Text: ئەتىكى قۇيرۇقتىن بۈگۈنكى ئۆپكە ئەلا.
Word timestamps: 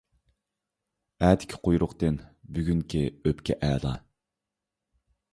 ئەتىكى 1.25 1.59
قۇيرۇقتىن 1.67 2.17
بۈگۈنكى 2.55 3.03
ئۆپكە 3.11 3.57
ئەلا. 3.67 3.93